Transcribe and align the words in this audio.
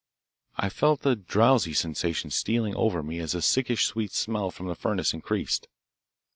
I 0.57 0.69
felt 0.69 1.05
a 1.05 1.15
drowsy 1.15 1.73
sensation 1.73 2.31
stealing 2.31 2.75
over 2.75 3.03
me 3.03 3.19
as 3.19 3.33
the 3.33 3.41
sickish 3.43 3.85
sweet 3.85 4.13
smell 4.13 4.49
from 4.49 4.65
the 4.65 4.73
furnace 4.73 5.13
increased. 5.13 5.67